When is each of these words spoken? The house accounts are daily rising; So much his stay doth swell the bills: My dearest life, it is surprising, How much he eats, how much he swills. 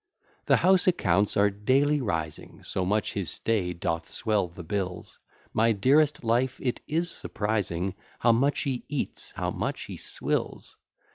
The 0.47 0.55
house 0.55 0.87
accounts 0.87 1.37
are 1.37 1.51
daily 1.51 2.01
rising; 2.01 2.63
So 2.63 2.83
much 2.85 3.13
his 3.13 3.29
stay 3.29 3.71
doth 3.71 4.09
swell 4.11 4.47
the 4.47 4.63
bills: 4.63 5.19
My 5.53 5.73
dearest 5.73 6.23
life, 6.23 6.59
it 6.59 6.81
is 6.87 7.11
surprising, 7.11 7.93
How 8.17 8.31
much 8.31 8.61
he 8.61 8.83
eats, 8.89 9.31
how 9.33 9.51
much 9.51 9.83
he 9.83 9.97
swills. 9.97 10.75